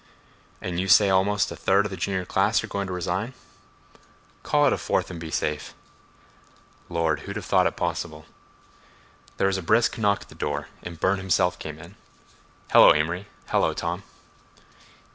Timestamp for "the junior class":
1.91-2.63